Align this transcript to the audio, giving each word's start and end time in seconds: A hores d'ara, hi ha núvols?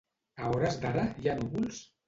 A 0.45 0.49
hores 0.53 0.79
d'ara, 0.85 1.05
hi 1.21 1.31
ha 1.33 1.39
núvols? 1.43 1.87